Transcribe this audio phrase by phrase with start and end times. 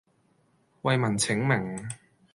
[0.81, 1.87] 為民請命